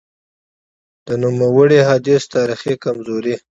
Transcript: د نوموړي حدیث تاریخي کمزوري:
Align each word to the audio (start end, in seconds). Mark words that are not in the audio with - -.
د 1.07 1.09
نوموړي 1.21 1.79
حدیث 1.89 2.23
تاریخي 2.35 2.73
کمزوري: 2.83 3.35